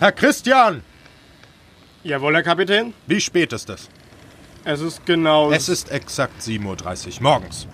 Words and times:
Herr 0.00 0.12
Christian! 0.12 0.82
Jawohl, 2.04 2.34
Herr 2.34 2.44
Kapitän. 2.44 2.94
Wie 3.08 3.20
spät 3.20 3.52
ist 3.52 3.68
es? 3.68 3.88
Es 4.64 4.80
ist 4.80 5.04
genau. 5.04 5.50
Es 5.50 5.68
ist 5.68 5.90
exakt 5.90 6.40
7.30 6.40 7.16
Uhr 7.16 7.22
morgens. 7.22 7.66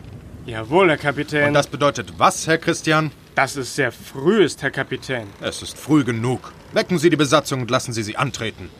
Jawohl, 0.46 0.88
Herr 0.88 0.96
Kapitän. 0.96 1.48
Und 1.48 1.54
das 1.54 1.66
bedeutet 1.66 2.14
was, 2.16 2.46
Herr 2.46 2.56
Christian? 2.56 3.10
Dass 3.34 3.56
es 3.56 3.74
sehr 3.74 3.92
früh 3.92 4.42
ist, 4.42 4.62
Herr 4.62 4.70
Kapitän. 4.70 5.26
Es 5.42 5.60
ist 5.60 5.76
früh 5.76 6.02
genug. 6.02 6.54
Wecken 6.72 6.98
Sie 6.98 7.10
die 7.10 7.16
Besatzung 7.16 7.60
und 7.60 7.70
lassen 7.70 7.92
Sie 7.92 8.02
sie 8.02 8.16
antreten. 8.16 8.70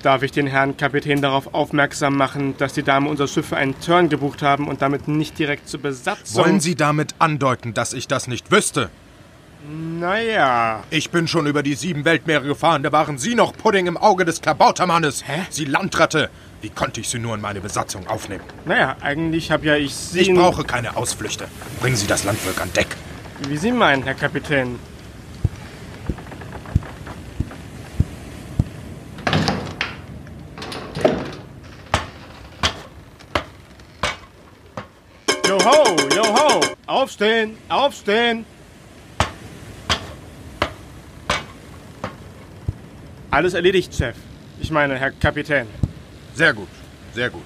Darf 0.00 0.22
ich 0.22 0.32
den 0.32 0.46
Herrn 0.46 0.78
Kapitän 0.78 1.20
darauf 1.20 1.52
aufmerksam 1.52 2.16
machen, 2.16 2.56
dass 2.56 2.72
die 2.72 2.82
Damen 2.82 3.06
unserer 3.06 3.28
Schiffe 3.28 3.56
einen 3.56 3.78
Turn 3.80 4.08
gebucht 4.08 4.40
haben 4.40 4.68
und 4.68 4.80
damit 4.80 5.08
nicht 5.08 5.38
direkt 5.38 5.68
zur 5.68 5.80
Besatzung... 5.80 6.42
Wollen 6.42 6.60
Sie 6.60 6.74
damit 6.74 7.16
andeuten, 7.18 7.74
dass 7.74 7.92
ich 7.92 8.08
das 8.08 8.28
nicht 8.28 8.50
wüsste? 8.50 8.88
Naja... 9.66 10.84
Ich 10.90 11.10
bin 11.10 11.26
schon 11.26 11.46
über 11.46 11.62
die 11.62 11.74
sieben 11.74 12.04
Weltmeere 12.04 12.44
gefahren, 12.44 12.82
da 12.82 12.92
waren 12.92 13.16
Sie 13.16 13.34
noch 13.34 13.56
Pudding 13.56 13.86
im 13.86 13.96
Auge 13.96 14.26
des 14.26 14.42
Klabautermannes. 14.42 15.26
Hä? 15.26 15.46
Sie 15.48 15.64
Landratte! 15.64 16.28
Wie 16.60 16.68
konnte 16.68 17.00
ich 17.00 17.08
Sie 17.08 17.18
nur 17.18 17.34
in 17.34 17.40
meine 17.40 17.60
Besatzung 17.60 18.06
aufnehmen? 18.06 18.44
Naja, 18.66 18.96
eigentlich 19.00 19.50
habe 19.50 19.66
ja 19.66 19.76
ich 19.76 19.94
Sie... 19.94 20.20
Ich 20.20 20.34
brauche 20.34 20.64
keine 20.64 20.96
Ausflüchte. 20.96 21.46
Bringen 21.80 21.96
Sie 21.96 22.06
das 22.06 22.24
Landvolk 22.24 22.60
an 22.60 22.72
Deck. 22.74 22.88
Wie 23.48 23.56
Sie 23.56 23.72
meinen, 23.72 24.02
Herr 24.02 24.14
Kapitän. 24.14 24.78
Joho, 35.48 35.96
joho! 36.14 36.60
Aufstehen, 36.86 37.56
aufstehen! 37.70 38.44
Alles 43.34 43.54
erledigt, 43.54 43.92
Chef. 43.92 44.14
Ich 44.60 44.70
meine, 44.70 44.96
Herr 44.96 45.10
Kapitän. 45.10 45.66
Sehr 46.36 46.54
gut, 46.54 46.68
sehr 47.14 47.30
gut. 47.30 47.42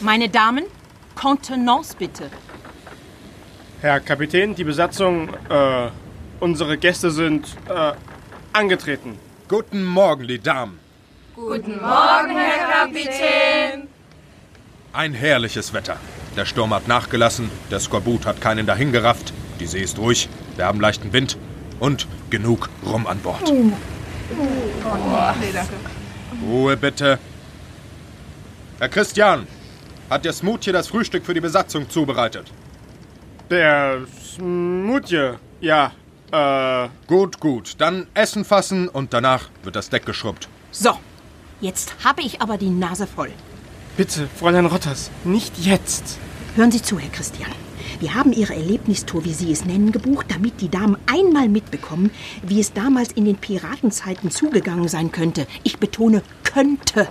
Meine 0.00 0.28
Damen, 0.28 0.64
Kontenance 1.14 1.94
bitte. 1.96 2.30
Herr 3.80 4.00
Kapitän, 4.00 4.56
die 4.56 4.64
Besatzung, 4.64 5.28
äh, 5.48 5.90
unsere 6.40 6.78
Gäste 6.78 7.12
sind, 7.12 7.56
äh, 7.68 7.92
angetreten. 8.52 9.20
Guten 9.46 9.84
Morgen, 9.84 10.26
die 10.26 10.40
Damen. 10.40 10.87
Ein 14.92 15.14
herrliches 15.14 15.72
Wetter. 15.72 15.96
Der 16.36 16.44
Sturm 16.46 16.74
hat 16.74 16.88
nachgelassen, 16.88 17.50
der 17.70 17.80
Skorbut 17.80 18.26
hat 18.26 18.40
keinen 18.40 18.66
dahingerafft, 18.66 19.32
die 19.60 19.66
See 19.66 19.80
ist 19.82 19.98
ruhig, 19.98 20.28
wir 20.56 20.66
haben 20.66 20.80
leichten 20.80 21.12
Wind 21.12 21.36
und 21.78 22.06
genug 22.30 22.68
Rum 22.84 23.06
an 23.06 23.18
Bord. 23.20 23.52
Ruhe 26.42 26.76
bitte. 26.76 27.18
Herr 28.78 28.88
Christian, 28.88 29.46
hat 30.10 30.24
der 30.24 30.32
Smoothie 30.32 30.72
das 30.72 30.88
Frühstück 30.88 31.24
für 31.24 31.34
die 31.34 31.40
Besatzung 31.40 31.88
zubereitet? 31.88 32.52
Der 33.50 34.00
Smutje, 34.34 35.38
ja, 35.60 35.92
äh, 36.32 36.88
Gut, 37.06 37.40
gut. 37.40 37.74
Dann 37.78 38.06
Essen 38.14 38.44
fassen 38.44 38.88
und 38.88 39.14
danach 39.14 39.48
wird 39.62 39.76
das 39.76 39.88
Deck 39.88 40.04
geschrubbt. 40.04 40.48
So, 40.70 40.98
jetzt 41.60 41.94
habe 42.04 42.22
ich 42.22 42.40
aber 42.40 42.56
die 42.58 42.70
Nase 42.70 43.06
voll. 43.06 43.30
bitte, 43.96 44.28
Fräulein 44.38 44.66
Rotters, 44.66 45.10
nicht 45.24 45.58
jetzt. 45.58 46.18
Hören 46.56 46.70
Sie 46.70 46.82
zu, 46.82 46.98
Herr 46.98 47.10
Christian. 47.10 47.50
Wir 48.00 48.14
haben 48.14 48.32
Ihre 48.32 48.54
Erlebnistour, 48.54 49.24
wie 49.24 49.32
Sie 49.32 49.50
es 49.50 49.64
nennen, 49.64 49.90
gebucht, 49.90 50.26
damit 50.28 50.60
die 50.60 50.68
Damen 50.68 50.96
einmal 51.06 51.48
mitbekommen, 51.48 52.10
wie 52.42 52.60
es 52.60 52.72
damals 52.72 53.10
in 53.12 53.24
den 53.24 53.36
Piratenzeiten 53.36 54.30
zugegangen 54.30 54.86
sein 54.88 55.10
könnte. 55.10 55.46
Ich 55.64 55.78
betone, 55.78 56.22
könnte. 56.44 57.08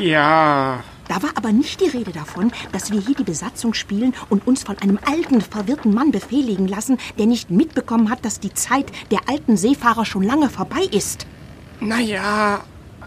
Ja, 0.00 0.82
Da 1.08 1.22
war 1.22 1.30
aber 1.34 1.52
nicht 1.52 1.80
die 1.80 1.88
Rede 1.88 2.12
davon, 2.12 2.52
dass 2.72 2.90
wir 2.92 3.00
hier 3.00 3.14
die 3.16 3.24
Besatzung 3.24 3.74
spielen 3.74 4.14
und 4.28 4.46
uns 4.46 4.62
von 4.62 4.78
einem 4.78 4.98
alten, 5.04 5.40
verwirrten 5.40 5.92
Mann 5.92 6.10
befehligen 6.10 6.68
lassen, 6.68 6.98
der 7.18 7.26
nicht 7.26 7.50
mitbekommen 7.50 8.08
hat, 8.10 8.24
dass 8.24 8.40
die 8.40 8.54
Zeit 8.54 8.90
der 9.10 9.20
alten 9.28 9.56
Seefahrer 9.56 10.04
schon 10.04 10.22
lange 10.22 10.48
vorbei 10.48 10.82
ist. 10.90 11.26
naja, 11.80 12.60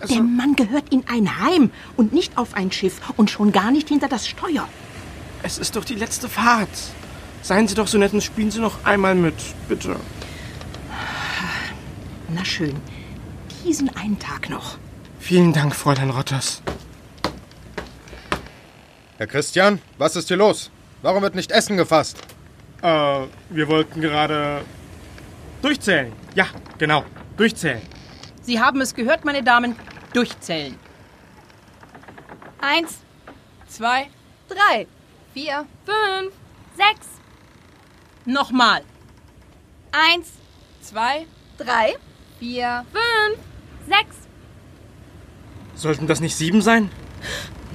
also, 0.04 0.16
Der 0.16 0.24
Mann 0.24 0.56
gehört 0.56 0.94
in 0.94 1.04
ein 1.08 1.40
Heim 1.40 1.72
und 1.98 2.14
nicht 2.14 2.38
auf 2.38 2.54
ein 2.56 2.72
Schiff 2.72 3.00
und 3.18 3.32
schon 3.32 3.52
gar 3.52 3.72
nicht 3.72 3.88
hinter 3.88 4.08
das 4.10 4.28
Steuer. 4.28 4.68
es 5.44 5.58
ist 5.58 5.76
doch 5.76 5.86
die 5.86 5.96
letzte 5.96 6.28
Fahrt. 6.30 6.70
Seien 7.42 7.68
Sie 7.68 7.76
doch 7.76 7.88
so 7.88 7.98
nett 7.98 8.14
und 8.14 8.22
spielen 8.22 8.52
Sie 8.52 8.60
noch 8.60 8.84
einmal 8.86 9.16
mit, 9.16 9.36
bitte. 9.68 9.96
Na 12.30 12.44
schön, 12.46 12.76
diesen 13.66 13.90
einen 13.96 14.18
Tag 14.20 14.50
noch. 14.50 14.78
Vielen 15.20 15.54
Dank, 15.54 15.74
Fräulein 15.76 16.10
Rotters. 16.10 16.62
Herr 19.18 19.28
Christian, 19.28 19.80
was 19.98 20.16
ist 20.16 20.28
hier 20.28 20.38
los? 20.38 20.70
Warum 21.02 21.22
wird 21.22 21.36
nicht 21.36 21.52
Essen 21.52 21.78
gefasst? 21.78 22.18
Äh, 22.82 23.22
wir 23.50 23.68
wollten 23.68 24.02
gerade 24.02 24.62
durchzählen. 25.62 26.12
Ja, 26.36 26.48
genau, 26.78 27.04
durchzählen. 27.38 27.82
Sie 28.42 28.60
haben 28.60 28.82
es 28.82 28.94
gehört, 28.96 29.24
meine 29.24 29.44
Damen. 29.44 29.76
Durchzählen. 30.14 30.78
Eins, 32.62 33.00
zwei, 33.68 34.10
drei, 34.48 34.88
vier, 35.34 35.66
fünf, 35.86 36.34
sechs. 36.78 37.08
Nochmal. 38.26 38.84
Eins, 39.92 40.30
zwei, 40.82 41.26
drei, 41.58 41.96
vier, 42.40 42.86
fünf, 42.92 43.40
sechs. 43.88 44.16
Sollten 45.76 46.08
das 46.08 46.20
nicht 46.20 46.36
sieben 46.36 46.62
sein? 46.62 46.90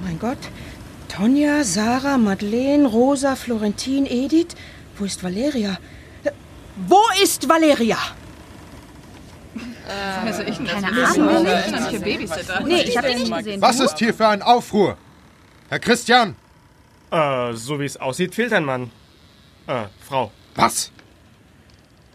Mein 0.03 0.17
Gott. 0.17 0.37
Tonja, 1.09 1.63
Sarah, 1.63 2.17
Madeleine, 2.17 2.87
Rosa, 2.87 3.35
Florentin, 3.35 4.05
Edith. 4.05 4.55
Wo 4.97 5.05
ist 5.05 5.23
Valeria? 5.23 5.77
Wo 6.87 7.01
ist 7.21 7.49
Valeria? 7.49 7.97
Also 10.25 10.43
ich 10.43 10.57
keine 10.65 10.87
Ahnung. 11.07 11.43
Nicht. 11.43 12.03
Babysitter. 12.03 12.61
Nee, 12.61 12.81
ich 12.81 12.97
habe 12.97 13.11
ihn 13.11 13.19
nicht 13.19 13.35
gesehen. 13.37 13.61
Was 13.61 13.79
ist 13.79 13.97
hier 13.97 14.13
für 14.13 14.27
ein 14.27 14.41
Aufruhr? 14.41 14.97
Herr 15.69 15.79
Christian! 15.79 16.35
Äh, 17.11 17.53
so 17.53 17.79
wie 17.79 17.85
es 17.85 17.97
aussieht, 17.97 18.35
fehlt 18.35 18.53
ein 18.53 18.65
Mann. 18.65 18.91
Äh, 19.67 19.85
Frau. 20.07 20.31
Was? 20.55 20.91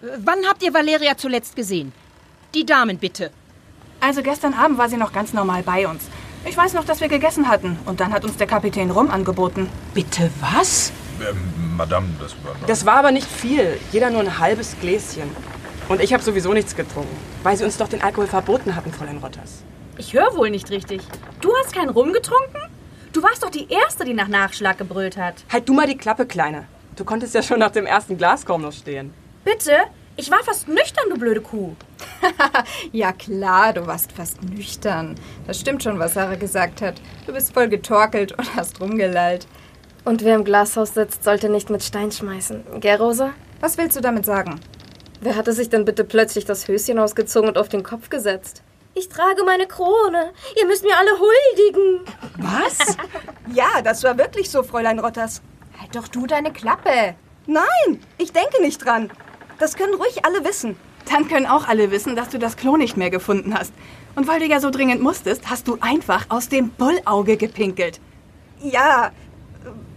Äh, 0.02 0.06
Wann 0.18 0.44
habt 0.48 0.62
ihr 0.62 0.72
Valeria 0.72 1.16
zuletzt 1.16 1.56
gesehen? 1.56 1.92
Die 2.54 2.64
Damen 2.64 2.98
bitte. 2.98 3.30
Also 4.00 4.22
gestern 4.22 4.54
Abend 4.54 4.78
war 4.78 4.88
sie 4.88 4.96
noch 4.96 5.12
ganz 5.12 5.32
normal 5.32 5.62
bei 5.62 5.88
uns. 5.88 6.04
Ich 6.44 6.56
weiß 6.56 6.74
noch, 6.74 6.84
dass 6.84 7.00
wir 7.00 7.08
gegessen 7.08 7.48
hatten. 7.48 7.78
Und 7.86 8.00
dann 8.00 8.12
hat 8.12 8.24
uns 8.24 8.36
der 8.36 8.46
Kapitän 8.46 8.90
Rum 8.90 9.10
angeboten. 9.10 9.68
Bitte 9.94 10.30
was? 10.40 10.92
Ähm, 11.20 11.76
Madame, 11.76 12.08
das 12.20 12.32
war... 12.44 12.54
Das 12.66 12.86
war 12.86 12.96
aber 12.96 13.12
nicht 13.12 13.26
viel. 13.26 13.80
Jeder 13.92 14.10
nur 14.10 14.20
ein 14.20 14.38
halbes 14.38 14.76
Gläschen. 14.80 15.30
Und 15.88 16.00
ich 16.00 16.12
habe 16.12 16.22
sowieso 16.22 16.52
nichts 16.52 16.74
getrunken. 16.74 17.14
Weil 17.42 17.56
sie 17.56 17.64
uns 17.64 17.76
doch 17.76 17.88
den 17.88 18.02
Alkohol 18.02 18.26
verboten 18.26 18.74
hatten, 18.74 18.92
Fräulein 18.92 19.18
Rotters. 19.18 19.62
Ich 19.98 20.14
höre 20.14 20.34
wohl 20.36 20.50
nicht 20.50 20.70
richtig. 20.70 21.02
Du 21.40 21.52
hast 21.56 21.74
keinen 21.74 21.90
Rum 21.90 22.12
getrunken? 22.12 22.58
Du 23.12 23.22
warst 23.22 23.44
doch 23.44 23.50
die 23.50 23.70
Erste, 23.70 24.04
die 24.04 24.14
nach 24.14 24.28
Nachschlag 24.28 24.78
gebrüllt 24.78 25.16
hat. 25.16 25.44
Halt 25.52 25.68
du 25.68 25.74
mal 25.74 25.86
die 25.86 25.96
Klappe, 25.96 26.26
Kleine. 26.26 26.66
Du 26.96 27.04
konntest 27.04 27.34
ja 27.34 27.42
schon 27.42 27.58
nach 27.58 27.70
dem 27.70 27.86
ersten 27.86 28.16
Glas 28.16 28.44
kaum 28.46 28.62
noch 28.62 28.72
stehen. 28.72 29.12
Bitte? 29.44 29.72
Ich 30.16 30.30
war 30.30 30.42
fast 30.44 30.68
nüchtern, 30.68 31.10
du 31.10 31.18
blöde 31.18 31.40
Kuh. 31.40 31.74
Ja 32.92 33.12
klar, 33.12 33.72
du 33.72 33.86
warst 33.86 34.12
fast 34.12 34.42
nüchtern. 34.42 35.16
Das 35.46 35.60
stimmt 35.60 35.82
schon, 35.82 35.98
was 35.98 36.14
Sarah 36.14 36.36
gesagt 36.36 36.80
hat. 36.82 37.00
Du 37.26 37.32
bist 37.32 37.52
voll 37.52 37.68
getorkelt 37.68 38.32
und 38.32 38.56
hast 38.56 38.80
rumgelallt. 38.80 39.46
Und 40.04 40.22
wer 40.24 40.36
im 40.36 40.44
Glashaus 40.44 40.94
sitzt, 40.94 41.24
sollte 41.24 41.48
nicht 41.48 41.70
mit 41.70 41.82
Stein 41.82 42.12
schmeißen. 42.12 42.64
Gell, 42.80 42.96
Rosa? 42.96 43.30
Was 43.60 43.76
willst 43.76 43.96
du 43.96 44.00
damit 44.00 44.24
sagen? 44.24 44.60
Wer 45.24 45.36
hatte 45.36 45.54
sich 45.54 45.70
denn 45.70 45.86
bitte 45.86 46.04
plötzlich 46.04 46.44
das 46.44 46.68
Höschen 46.68 46.98
ausgezogen 46.98 47.48
und 47.48 47.56
auf 47.56 47.70
den 47.70 47.82
Kopf 47.82 48.10
gesetzt? 48.10 48.62
Ich 48.92 49.08
trage 49.08 49.42
meine 49.42 49.66
Krone. 49.66 50.32
Ihr 50.60 50.66
müsst 50.66 50.84
mir 50.84 50.94
alle 50.98 51.12
huldigen. 51.12 52.00
Was? 52.36 52.98
ja, 53.54 53.80
das 53.82 54.04
war 54.04 54.18
wirklich 54.18 54.50
so, 54.50 54.62
Fräulein 54.62 54.98
Rotters. 54.98 55.40
Halt 55.80 55.96
doch 55.96 56.08
du 56.08 56.26
deine 56.26 56.52
Klappe. 56.52 57.14
Nein, 57.46 58.02
ich 58.18 58.34
denke 58.34 58.60
nicht 58.60 58.84
dran. 58.84 59.10
Das 59.58 59.76
können 59.76 59.94
ruhig 59.94 60.26
alle 60.26 60.44
wissen. 60.44 60.76
Dann 61.10 61.26
können 61.26 61.46
auch 61.46 61.68
alle 61.68 61.90
wissen, 61.90 62.16
dass 62.16 62.28
du 62.28 62.38
das 62.38 62.58
Klo 62.58 62.76
nicht 62.76 62.98
mehr 62.98 63.08
gefunden 63.08 63.58
hast. 63.58 63.72
Und 64.16 64.28
weil 64.28 64.40
du 64.40 64.46
ja 64.46 64.60
so 64.60 64.68
dringend 64.68 65.00
musstest, 65.00 65.48
hast 65.48 65.66
du 65.68 65.78
einfach 65.80 66.26
aus 66.28 66.50
dem 66.50 66.68
Bullauge 66.68 67.38
gepinkelt. 67.38 67.98
Ja, 68.60 69.10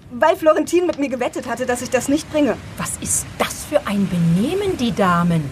weil 0.09 0.37
Florentin 0.37 0.87
mit 0.87 0.99
mir 0.99 1.09
gewettet 1.09 1.49
hatte, 1.49 1.65
dass 1.65 1.81
ich 1.81 1.89
das 1.89 2.07
nicht 2.07 2.31
bringe. 2.31 2.55
Was 2.77 2.95
ist 3.01 3.25
das 3.37 3.56
für 3.67 3.85
ein 3.85 4.07
Benehmen, 4.09 4.77
die 4.77 4.93
Damen? 4.93 5.49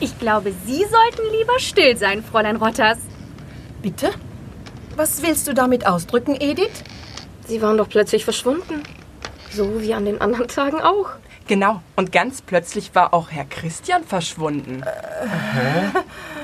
Ich 0.00 0.18
glaube, 0.18 0.52
Sie 0.66 0.84
sollten 0.84 1.22
lieber 1.32 1.58
still 1.58 1.96
sein, 1.96 2.22
Fräulein 2.22 2.56
Rotters. 2.56 2.98
Bitte? 3.80 4.10
Was 4.96 5.22
willst 5.22 5.48
du 5.48 5.54
damit 5.54 5.86
ausdrücken, 5.86 6.36
Edith? 6.38 6.84
Sie 7.46 7.62
waren 7.62 7.76
doch 7.76 7.88
plötzlich 7.88 8.24
verschwunden. 8.24 8.82
So 9.50 9.80
wie 9.80 9.94
an 9.94 10.04
den 10.04 10.20
anderen 10.20 10.48
Tagen 10.48 10.80
auch. 10.80 11.10
Genau. 11.46 11.80
Und 11.96 12.12
ganz 12.12 12.42
plötzlich 12.42 12.94
war 12.94 13.12
auch 13.12 13.30
Herr 13.30 13.44
Christian 13.44 14.04
verschwunden. 14.04 14.82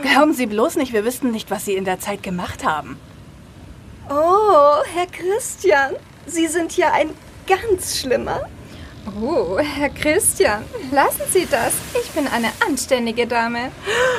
Glauben 0.03 0.33
Sie 0.35 0.47
bloß 0.47 0.77
nicht, 0.77 0.93
wir 0.93 1.05
wüssten 1.05 1.31
nicht, 1.31 1.51
was 1.51 1.65
Sie 1.65 1.75
in 1.75 1.85
der 1.85 2.01
Zeit 2.01 2.23
gemacht 2.23 2.65
haben. 2.65 2.99
Oh, 4.09 4.83
Herr 4.95 5.07
Christian, 5.07 5.95
Sie 6.27 6.47
sind 6.47 6.77
ja 6.77 6.93
ein 6.93 7.11
ganz 7.47 7.99
schlimmer. 7.99 8.43
Oh, 9.07 9.59
Herr 9.59 9.89
Christian, 9.91 10.65
lassen 10.93 11.23
Sie 11.33 11.47
das. 11.51 11.73
Ich 12.03 12.11
bin 12.11 12.27
eine 12.29 12.51
anständige 12.67 13.27
Dame. 13.27 13.71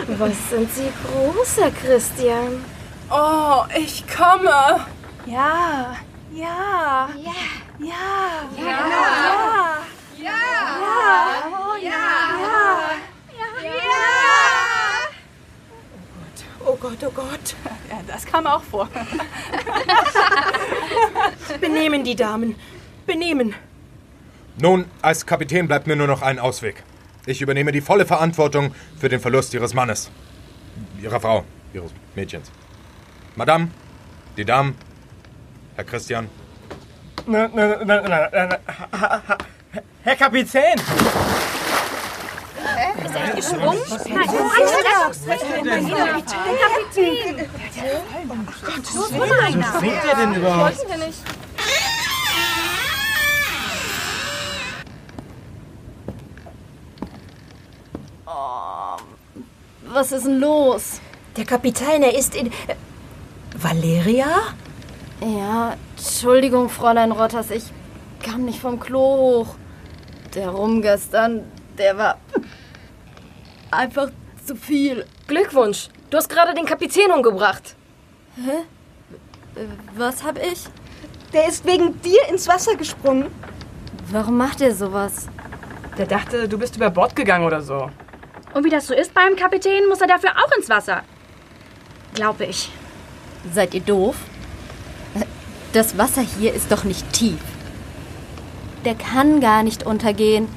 Was 0.08 0.34
sind 0.50 0.72
Sie 0.74 0.92
groß, 1.06 1.58
Herr 1.58 1.72
Christian? 1.72 2.64
Oh, 3.10 3.64
ich 3.78 4.04
komme. 4.08 4.86
Ja, 5.26 5.96
ja, 6.34 7.10
ja, 7.18 7.32
ja, 7.80 7.94
ja, 8.58 9.78
ja, 10.18 10.34
oh 11.52 11.76
ja, 11.82 11.98
Oh 16.66 16.78
Gott, 16.80 16.98
oh 17.06 17.12
Gott. 17.12 17.56
ja. 17.90 18.02
Das 18.08 18.26
kam 18.26 18.46
auch 18.48 18.62
vor. 18.64 18.88
Benehmen 21.60 22.04
die 22.04 22.16
Damen. 22.16 22.56
Benehmen. 23.06 23.56
Nun, 24.58 24.86
als 25.02 25.26
Kapitän 25.26 25.68
bleibt 25.68 25.88
mir 25.88 25.96
nur 25.96 26.08
noch 26.08 26.22
ein 26.22 26.40
Ausweg. 26.40 26.84
Ich 27.26 27.42
übernehme 27.42 27.72
die 27.72 27.82
volle 27.82 28.06
Verantwortung 28.06 28.74
für 29.00 29.10
den 29.10 29.20
Verlust 29.20 29.54
Ihres 29.54 29.74
Mannes. 29.74 30.10
Ihrer 31.02 31.20
Frau, 31.20 31.44
Ihres 31.74 31.92
Mädchens. 32.16 32.52
Madame, 33.36 33.70
die 34.38 34.46
Damen, 34.46 34.76
Herr 35.76 35.84
Christian. 35.86 36.30
Na, 37.28 37.48
na, 37.54 37.68
na, 37.86 38.02
na, 38.02 38.02
na, 38.02 38.46
na, 38.46 38.58
ha- 38.68 39.22
ha- 39.28 39.38
Herr 40.04 40.16
Kapitän! 40.16 40.76
Gesprungen? 43.36 43.78
Nein, 45.64 45.86
Kapitän. 45.88 47.38
Kapitän. 47.38 47.48
Los, 48.96 49.12
mal 49.12 49.32
einer. 49.46 49.80
Seht 49.80 49.92
ihr 50.10 50.16
denn 50.16 50.34
überhaupt? 50.36 50.78
Wir 50.88 50.98
nicht. 50.98 51.20
Was 60.02 60.12
ist 60.12 60.26
denn 60.26 60.40
los? 60.40 61.00
Der 61.38 61.46
Kapitän, 61.46 62.02
er 62.02 62.18
ist 62.18 62.34
in. 62.34 62.48
Äh, 62.48 62.76
Valeria? 63.56 64.26
Ja, 65.20 65.76
Entschuldigung, 65.96 66.70
Fräulein 66.70 67.12
Rotters, 67.12 67.52
ich 67.52 67.66
kam 68.24 68.46
nicht 68.46 68.60
vom 68.60 68.80
Klo 68.80 69.00
hoch. 69.00 69.56
Der 70.34 70.50
Rum 70.50 70.82
gestern, 70.82 71.44
der 71.78 72.00
war 72.00 72.18
einfach 73.70 74.10
zu 74.44 74.56
viel. 74.56 75.06
Glückwunsch. 75.28 75.90
Du 76.10 76.18
hast 76.18 76.30
gerade 76.30 76.56
den 76.56 76.66
Kapitän 76.66 77.12
umgebracht. 77.12 77.76
Was 79.96 80.24
hab 80.24 80.40
ich? 80.40 80.64
Der 81.32 81.48
ist 81.48 81.64
wegen 81.64 82.02
dir 82.02 82.28
ins 82.28 82.48
Wasser 82.48 82.76
gesprungen. 82.76 83.28
Warum 84.10 84.36
macht 84.36 84.62
ihr 84.62 84.74
sowas? 84.74 85.28
Der 86.00 86.08
dachte, 86.08 86.50
du 86.50 86.58
bist 86.58 86.76
über 86.76 86.90
Bord 86.90 87.16
gegangen 87.16 87.46
oder 87.46 87.62
so. 87.62 87.92
Und 88.54 88.66
wie 88.66 88.70
das 88.70 88.88
so 88.88 88.94
ist 88.94 89.14
beim 89.14 89.36
Kapitän, 89.36 89.88
muss 89.88 90.02
er 90.02 90.08
dafür 90.08 90.32
auch 90.32 90.52
ins 90.58 90.70
Wasser. 90.70 91.04
Glaube 92.14 92.46
ich. 92.46 92.70
Seid 93.54 93.74
ihr 93.74 93.82
doof? 93.82 94.16
Das 95.74 95.98
Wasser 95.98 96.22
hier 96.22 96.54
ist 96.54 96.72
doch 96.72 96.84
nicht 96.84 97.12
tief. 97.14 97.40
Der 98.84 98.96
kann 98.96 99.40
gar 99.40 99.64
nicht 99.64 99.84
untergehen. 99.86 100.50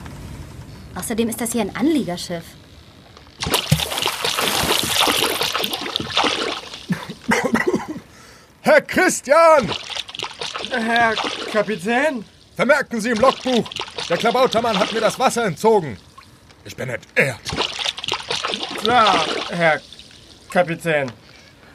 Außerdem 0.96 1.28
ist 1.28 1.40
das 1.40 1.52
hier 1.52 1.60
ein 1.60 1.76
Anliegerschiff. 1.76 2.44
Herr 8.62 8.80
Christian! 8.80 9.70
Herr 10.70 11.14
Kapitän? 11.52 12.24
Vermerken 12.56 13.00
Sie 13.00 13.10
im 13.10 13.18
Logbuch, 13.18 13.68
der 14.08 14.16
Klabautermann 14.16 14.78
hat 14.78 14.92
mir 14.92 15.00
das 15.00 15.18
Wasser 15.18 15.44
entzogen. 15.44 15.96
Ich 16.64 16.76
bin 16.76 16.88
entehrt. 16.88 17.63
Klar, 18.84 19.18
Herr 19.48 19.80
Kapitän. 20.50 21.10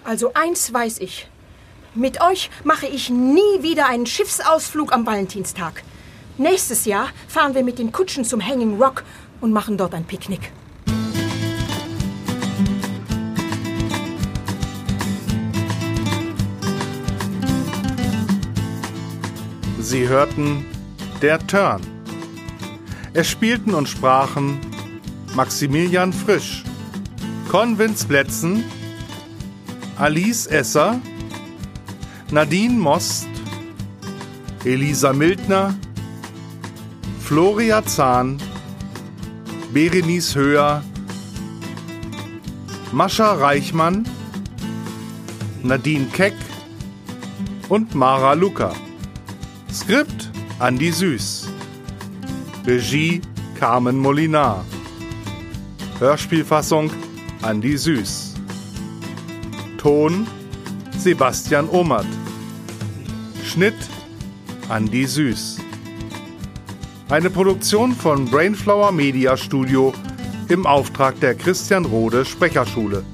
Also 0.04 0.32
eins 0.36 0.72
weiß 0.72 1.00
ich. 1.00 1.28
Mit 1.96 2.22
euch 2.22 2.52
mache 2.64 2.86
ich 2.86 3.10
nie 3.10 3.64
wieder 3.64 3.88
einen 3.88 4.06
Schiffsausflug 4.06 4.94
am 4.94 5.08
Valentinstag. 5.08 5.82
Nächstes 6.38 6.86
Jahr 6.86 7.10
fahren 7.28 7.56
wir 7.56 7.64
mit 7.64 7.80
den 7.80 7.92
Kutschen 7.92 8.26
zum 8.26 8.46
Hanging 8.46 8.80
Rock 8.80 9.04
und 9.42 9.52
machen 9.52 9.76
dort 9.76 9.96
ein 9.96 10.06
Picknick. 10.06 10.52
Sie 19.80 20.08
hörten 20.08 20.64
Der 21.24 21.40
Turn. 21.48 21.82
Es 23.14 23.28
spielten 23.28 23.74
und 23.74 23.90
sprachen 23.90 24.62
Maximilian 25.34 26.14
Frisch, 26.14 26.64
Convince 27.50 28.06
Plätzen, 28.06 28.64
Alice 29.98 30.46
Esser, 30.46 31.02
Nadine 32.30 32.78
Most, 32.78 33.28
Elisa 34.64 35.14
Mildner, 35.14 35.74
Floria 37.20 37.84
Zahn, 37.84 38.38
Berenice 39.74 40.36
Höher, 40.36 40.84
Mascha 42.92 43.34
Reichmann, 43.34 44.08
Nadine 45.64 46.06
Keck 46.14 46.36
und 47.68 47.96
Mara 47.96 48.34
Luca. 48.34 48.76
Skript 49.74 50.30
Andi 50.60 50.92
Süß. 50.92 51.50
Regie 52.68 53.22
Carmen 53.60 53.98
Molinar. 53.98 54.64
Hörspielfassung 55.98 56.92
Andi 57.42 57.78
Süß. 57.78 58.34
Ton 59.78 60.28
Sebastian 60.98 61.70
Omert. 61.70 62.06
Schnitt 63.46 63.78
Andi 64.68 65.06
Süß. 65.06 65.60
Eine 67.08 67.30
Produktion 67.30 67.94
von 67.94 68.26
Brainflower 68.26 68.92
Media 68.92 69.38
Studio 69.38 69.94
im 70.50 70.66
Auftrag 70.66 71.18
der 71.22 71.34
Christian 71.34 71.86
Rode 71.86 72.26
Sprecherschule. 72.26 73.06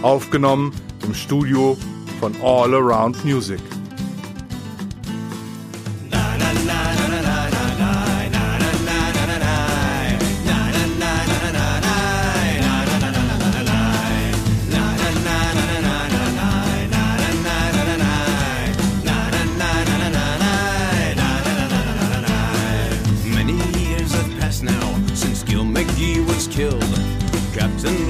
Aufgenommen 0.00 0.72
im 1.04 1.12
Studio 1.12 1.76
von 2.20 2.34
All 2.42 2.74
Around 2.74 3.22
Music. 3.22 3.60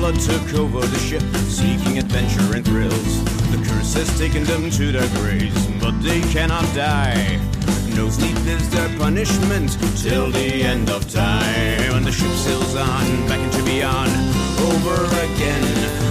Blood 0.04 0.20
took 0.20 0.54
over 0.60 0.80
the 0.80 0.98
ship, 0.98 1.22
seeking 1.48 1.96
adventure 1.96 2.54
and 2.54 2.62
thrills. 2.62 3.24
The 3.52 3.56
curse 3.56 3.94
has 3.94 4.18
taken 4.18 4.44
them 4.44 4.68
to 4.72 4.92
their 4.92 5.08
graves, 5.16 5.66
but 5.80 5.96
they 6.02 6.20
cannot 6.28 6.66
die. 6.74 7.40
No 7.96 8.10
sleep 8.10 8.36
is 8.44 8.68
their 8.68 8.90
punishment 8.98 9.78
till 9.96 10.30
the 10.30 10.62
end 10.62 10.90
of 10.90 11.10
time. 11.10 11.94
When 11.94 12.04
the 12.04 12.12
ship 12.12 12.30
sails 12.44 12.76
on, 12.76 13.06
back 13.28 13.40
into 13.40 13.64
beyond, 13.64 14.12
over 14.68 15.00
again. 15.24 15.64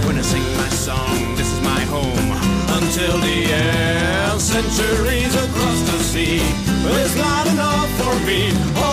When 0.08 0.18
I 0.18 0.24
sing 0.24 0.42
my 0.58 0.70
song, 0.70 1.36
this 1.36 1.54
is 1.54 1.62
my 1.62 1.82
home 1.94 2.30
until 2.82 3.16
the 3.20 3.46
end. 3.46 4.42
Centuries 4.42 5.36
across 5.36 5.80
the 5.92 6.00
sea, 6.02 6.42
it's 6.98 7.16
not 7.16 7.46
enough 7.46 7.92
for 8.02 8.16
me. 8.26 8.50
All 8.76 8.93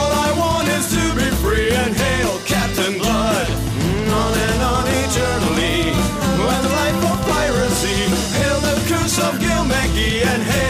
Maggie 9.71 10.23
and 10.23 10.43
Hay. 10.43 10.70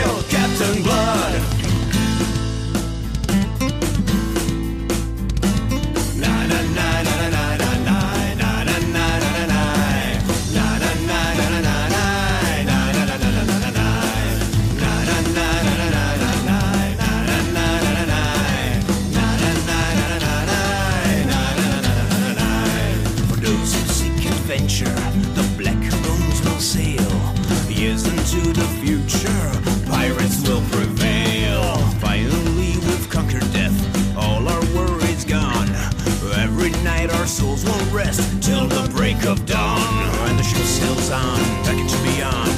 Break 39.00 39.25
of 39.25 39.47
dawn. 39.47 39.81
And 40.29 40.39
the 40.39 40.43
ship 40.43 40.62
sails 40.62 41.11
on, 41.11 41.41
back 41.65 41.79
into 41.79 41.99
beyond, 42.05 42.57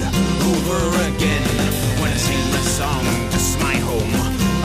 over 0.50 0.80
again. 1.10 1.54
When 2.00 2.10
I 2.10 2.18
sing 2.18 2.44
my 2.50 2.62
song, 2.78 3.04
this 3.30 3.54
is 3.54 3.62
my 3.62 3.76
home. 3.88 4.14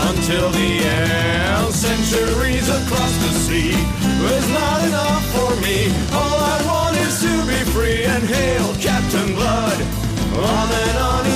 Until 0.10 0.50
the 0.50 0.72
end, 0.86 1.74
centuries 1.74 2.68
across 2.68 3.14
the 3.24 3.32
sea 3.46 3.74
is 4.38 4.48
not 4.50 4.80
enough 4.90 5.24
for 5.36 5.52
me. 5.62 5.78
All 6.20 6.40
I 6.54 6.58
want 6.66 6.98
is 6.98 7.16
to 7.22 7.34
be 7.46 7.60
free 7.74 8.04
and 8.06 8.24
hail 8.24 8.74
Captain 8.82 9.36
Blood. 9.36 9.78
On 10.34 10.68
and 10.84 10.98
on 10.98 11.27